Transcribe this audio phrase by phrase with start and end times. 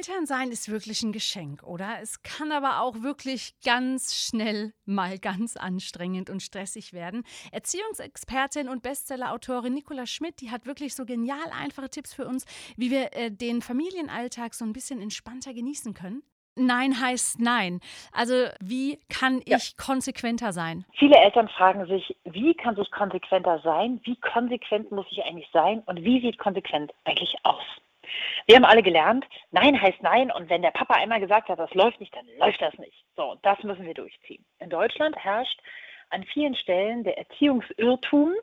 [0.00, 1.98] Elternsein ist wirklich ein Geschenk, oder?
[2.00, 7.22] Es kann aber auch wirklich ganz schnell mal ganz anstrengend und stressig werden.
[7.52, 12.46] Erziehungsexpertin und Bestsellerautorin Nicola Schmidt, die hat wirklich so genial einfache Tipps für uns,
[12.78, 16.22] wie wir äh, den Familienalltag so ein bisschen entspannter genießen können.
[16.56, 17.80] Nein heißt Nein.
[18.10, 19.84] Also wie kann ich ja.
[19.84, 20.86] konsequenter sein?
[20.94, 24.00] Viele Eltern fragen sich, wie kann ich konsequenter sein?
[24.04, 25.82] Wie konsequent muss ich eigentlich sein?
[25.84, 27.62] Und wie sieht konsequent eigentlich aus?
[28.46, 31.72] Wir haben alle gelernt, Nein heißt Nein und wenn der Papa einmal gesagt hat, das
[31.74, 33.04] läuft nicht, dann läuft das nicht.
[33.16, 34.44] So, und das müssen wir durchziehen.
[34.58, 35.60] In Deutschland herrscht
[36.10, 38.34] an vielen Stellen der Erziehungsirrtum,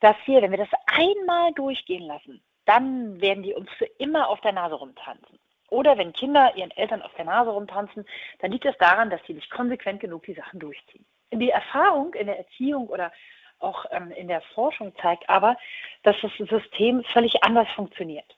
[0.00, 4.40] dass wir, wenn wir das einmal durchgehen lassen, dann werden die uns für immer auf
[4.40, 5.38] der Nase rumtanzen.
[5.68, 8.04] Oder wenn Kinder ihren Eltern auf der Nase rumtanzen,
[8.40, 11.06] dann liegt es daran, dass sie nicht konsequent genug die Sachen durchziehen.
[11.32, 13.12] Die Erfahrung in der Erziehung oder
[13.60, 15.56] auch ähm, in der Forschung zeigt aber,
[16.02, 18.36] dass das System völlig anders funktioniert.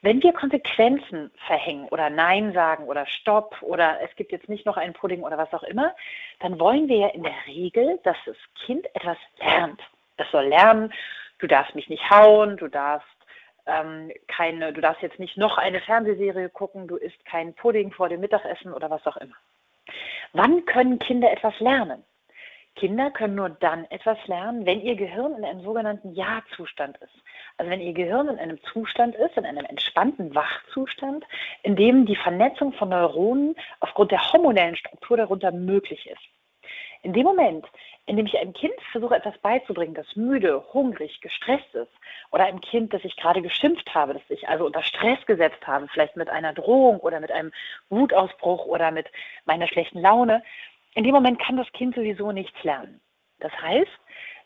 [0.00, 4.76] Wenn wir Konsequenzen verhängen oder Nein sagen oder Stopp oder es gibt jetzt nicht noch
[4.76, 5.94] einen Pudding oder was auch immer,
[6.40, 9.80] dann wollen wir ja in der Regel, dass das Kind etwas lernt.
[10.16, 10.92] Es soll lernen,
[11.38, 13.08] du darfst mich nicht hauen, du darfst
[13.66, 18.08] ähm, keine, du darfst jetzt nicht noch eine Fernsehserie gucken, du isst keinen Pudding vor
[18.08, 19.36] dem Mittagessen oder was auch immer.
[20.32, 22.02] Wann können Kinder etwas lernen?
[22.74, 27.14] Kinder können nur dann etwas lernen, wenn ihr Gehirn in einem sogenannten Ja-Zustand ist.
[27.58, 31.24] Also wenn ihr Gehirn in einem Zustand ist, in einem entspannten Wachzustand,
[31.62, 36.22] in dem die Vernetzung von Neuronen aufgrund der hormonellen Struktur darunter möglich ist.
[37.02, 37.66] In dem Moment,
[38.06, 41.90] in dem ich einem Kind versuche, etwas beizubringen, das müde, hungrig, gestresst ist,
[42.30, 45.88] oder einem Kind, das ich gerade geschimpft habe, das ich also unter Stress gesetzt habe,
[45.88, 47.52] vielleicht mit einer Drohung oder mit einem
[47.90, 49.06] Wutausbruch oder mit
[49.44, 50.42] meiner schlechten Laune,
[50.94, 53.00] in dem Moment kann das Kind sowieso nichts lernen.
[53.40, 53.90] Das heißt,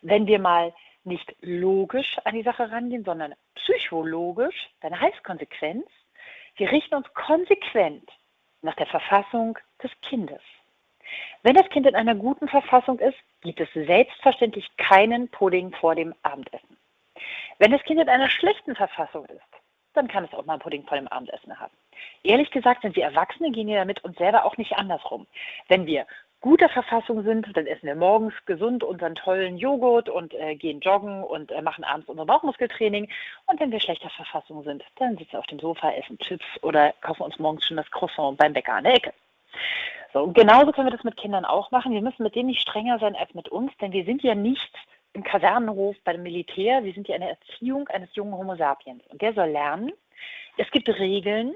[0.03, 0.73] wenn wir mal
[1.05, 5.87] nicht logisch an die Sache rangehen, sondern psychologisch, dann heißt Konsequenz,
[6.57, 8.11] wir richten uns konsequent
[8.63, 10.41] nach der Verfassung des Kindes.
[11.43, 16.15] Wenn das Kind in einer guten Verfassung ist, gibt es selbstverständlich keinen Pudding vor dem
[16.23, 16.77] Abendessen.
[17.59, 19.41] Wenn das Kind in einer schlechten Verfassung ist,
[19.95, 21.73] dann kann es auch mal einen Pudding vor dem Abendessen haben.
[22.23, 25.27] Ehrlich gesagt sind wir Erwachsene, gehen ja damit uns selber auch nicht andersrum.
[25.69, 26.07] Wenn wir
[26.41, 31.25] guter Verfassung sind, dann essen wir morgens gesund unseren tollen Joghurt und äh, gehen joggen
[31.25, 33.09] und äh, machen abends unser Bauchmuskeltraining.
[33.47, 36.93] Und wenn wir schlechter Verfassung sind, dann sitzen wir auf dem Sofa, essen Chips oder
[37.01, 39.13] kaufen uns morgens schon das Croissant beim Bäcker an der Ecke.
[40.13, 41.93] So, und genauso können wir das mit Kindern auch machen.
[41.93, 44.73] Wir müssen mit denen nicht strenger sein als mit uns, denn wir sind ja nicht
[45.13, 49.03] im Kasernenhof bei dem Militär, wir sind ja in der Erziehung eines jungen Homo sapiens.
[49.09, 49.93] Und der soll lernen,
[50.59, 51.55] es gibt Regeln,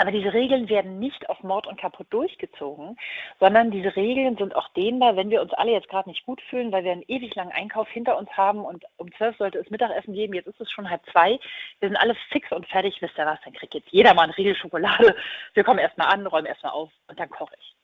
[0.00, 2.96] aber diese Regeln werden nicht auf Mord und kaputt durchgezogen,
[3.38, 6.72] sondern diese Regeln sind auch dehnbar, wenn wir uns alle jetzt gerade nicht gut fühlen,
[6.72, 10.14] weil wir einen ewig langen Einkauf hinter uns haben und um zwölf sollte es Mittagessen
[10.14, 11.38] geben, jetzt ist es schon halb zwei.
[11.80, 14.36] Wir sind alle fix und fertig, wisst ihr was, dann kriegt jetzt jeder mal eine
[14.36, 15.14] Riegel Schokolade.
[15.54, 17.74] Wir kommen erstmal an, räumen erstmal auf und dann koche ich.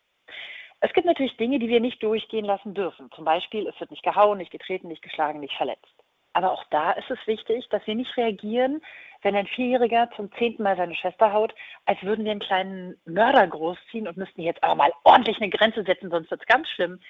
[0.81, 3.10] Es gibt natürlich Dinge, die wir nicht durchgehen lassen dürfen.
[3.15, 5.94] Zum Beispiel, es wird nicht gehauen, nicht getreten, nicht geschlagen, nicht verletzt.
[6.37, 8.82] Aber auch da ist es wichtig, dass wir nicht reagieren,
[9.26, 11.53] wenn ein Vierjähriger zum zehnten Mal seine Schwester haut,
[11.84, 15.82] als würden wir einen kleinen Mörder großziehen und müssten jetzt aber mal ordentlich eine Grenze
[15.82, 17.00] setzen, sonst wird es ganz schlimm.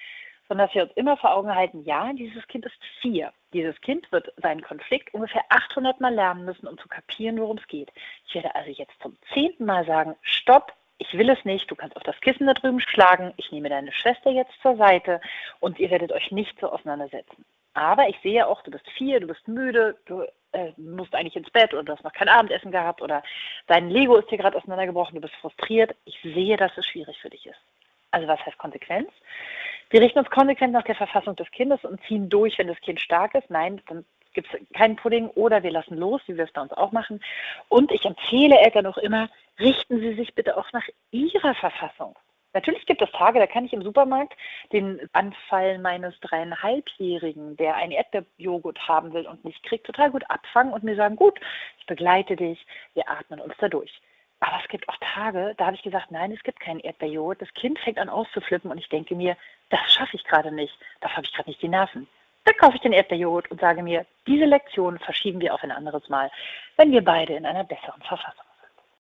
[0.47, 3.31] Sondern dass wir uns immer vor Augen halten, ja, dieses Kind ist vier.
[3.53, 7.67] Dieses Kind wird seinen Konflikt ungefähr 800 Mal lernen müssen, um zu kapieren, worum es
[7.67, 7.91] geht.
[8.25, 11.95] Ich werde also jetzt zum zehnten Mal sagen, stopp, ich will es nicht, du kannst
[11.97, 15.21] auf das Kissen da drüben schlagen, ich nehme deine Schwester jetzt zur Seite
[15.59, 17.45] und ihr werdet euch nicht so auseinandersetzen.
[17.75, 21.49] Aber ich sehe auch, du bist vier, du bist müde, du äh, musst eigentlich ins
[21.49, 23.23] Bett oder du hast noch kein Abendessen gehabt oder
[23.67, 25.95] dein Lego ist dir gerade auseinandergebrochen, du bist frustriert.
[26.05, 27.59] Ich sehe, dass es schwierig für dich ist.
[28.11, 29.09] Also was heißt Konsequenz?
[29.89, 32.99] Wir richten uns konsequent nach der Verfassung des Kindes und ziehen durch, wenn das Kind
[32.99, 33.49] stark ist.
[33.49, 36.73] Nein, dann gibt es keinen Pudding oder wir lassen los, wie wir es bei uns
[36.73, 37.21] auch machen.
[37.69, 39.29] Und ich empfehle Eltern auch immer,
[39.59, 42.15] richten Sie sich bitte auch nach Ihrer Verfassung.
[42.57, 44.33] Natürlich gibt es Tage, da kann ich im Supermarkt
[44.73, 50.73] den Anfall meines dreieinhalbjährigen, der einen Erdbeerjoghurt haben will und nicht kriegt, total gut abfangen
[50.73, 51.39] und mir sagen, gut,
[51.77, 52.65] ich begleite dich,
[52.95, 54.01] wir atmen uns da durch.
[54.39, 57.43] Aber es gibt auch Tage, da habe ich gesagt, nein, es gibt keinen Erdbeerjoghurt.
[57.43, 59.37] Das Kind fängt an auszuflippen und ich denke mir,
[59.69, 60.73] das schaffe ich gerade nicht.
[61.01, 62.07] Dafür habe ich gerade nicht die Nerven.
[62.45, 66.09] Dann kaufe ich den Erdbeerjoghurt und sage mir, diese Lektion verschieben wir auf ein anderes
[66.09, 66.31] Mal,
[66.75, 68.46] wenn wir beide in einer besseren Verfassung